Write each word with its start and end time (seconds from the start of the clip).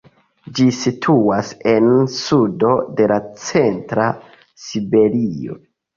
Ĝi 0.59 0.63
situas 0.77 1.51
en 1.73 1.91
sudo 2.15 2.71
de 3.01 3.09
la 3.13 3.19
centra 3.45 4.09
Siberio. 4.65 5.61